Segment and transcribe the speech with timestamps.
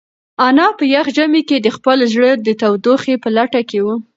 [0.47, 3.95] انا په یخ ژمي کې د خپل زړه د تودوخې په لټه کې وه.